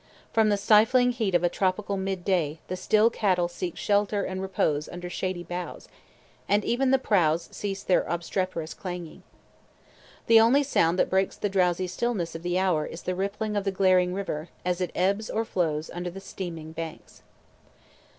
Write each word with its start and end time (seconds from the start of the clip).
From 0.33 0.49
the 0.49 0.57
stifling 0.57 1.11
heat 1.11 1.35
of 1.35 1.43
a 1.43 1.47
tropical 1.47 1.95
midday 1.95 2.57
the 2.69 2.75
still 2.75 3.11
cattle 3.11 3.47
seek 3.47 3.77
shelter 3.77 4.23
and 4.23 4.41
repose 4.41 4.89
under 4.89 5.11
shady 5.11 5.43
boughs, 5.43 5.87
and 6.49 6.65
even 6.65 6.89
the 6.89 6.97
prows 6.97 7.49
cease 7.51 7.83
their 7.83 8.01
obstreperous 8.07 8.73
clanging. 8.73 9.21
The 10.25 10.39
only 10.39 10.63
sound 10.63 10.97
that 10.97 11.11
breaks 11.11 11.37
the 11.37 11.49
drowsy 11.49 11.85
stillness 11.85 12.33
of 12.33 12.41
the 12.41 12.57
hour 12.57 12.83
is 12.87 13.03
the 13.03 13.13
rippling 13.13 13.55
of 13.55 13.63
the 13.63 13.69
glaring 13.71 14.11
river 14.15 14.49
as 14.65 14.81
it 14.81 14.91
ebbs 14.95 15.29
or 15.29 15.45
flows 15.45 15.91
under 15.93 16.09
the 16.09 16.19
steaming 16.19 16.71
banks. 16.71 17.21